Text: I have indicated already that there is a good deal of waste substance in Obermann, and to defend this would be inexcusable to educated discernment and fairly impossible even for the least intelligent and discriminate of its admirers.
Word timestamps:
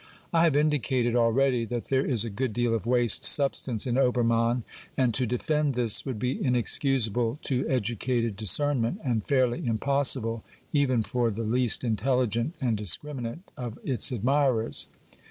I 0.33 0.45
have 0.45 0.55
indicated 0.55 1.15
already 1.15 1.63
that 1.65 1.89
there 1.89 2.03
is 2.03 2.25
a 2.25 2.31
good 2.31 2.53
deal 2.53 2.73
of 2.73 2.87
waste 2.87 3.23
substance 3.23 3.85
in 3.85 3.99
Obermann, 3.99 4.63
and 4.97 5.13
to 5.13 5.27
defend 5.27 5.75
this 5.75 6.07
would 6.07 6.17
be 6.17 6.43
inexcusable 6.43 7.37
to 7.43 7.69
educated 7.69 8.35
discernment 8.35 8.99
and 9.03 9.27
fairly 9.27 9.63
impossible 9.63 10.43
even 10.73 11.03
for 11.03 11.29
the 11.29 11.43
least 11.43 11.83
intelligent 11.83 12.55
and 12.59 12.75
discriminate 12.77 13.41
of 13.55 13.77
its 13.83 14.11
admirers. 14.11 14.87